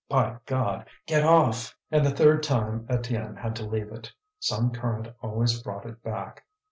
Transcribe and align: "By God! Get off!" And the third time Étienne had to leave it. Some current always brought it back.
"By 0.09 0.37
God! 0.47 0.89
Get 1.05 1.23
off!" 1.23 1.75
And 1.91 2.03
the 2.03 2.09
third 2.09 2.41
time 2.41 2.87
Étienne 2.87 3.37
had 3.37 3.55
to 3.57 3.67
leave 3.67 3.91
it. 3.91 4.11
Some 4.39 4.71
current 4.71 5.09
always 5.21 5.61
brought 5.61 5.85
it 5.85 6.01
back. 6.01 6.43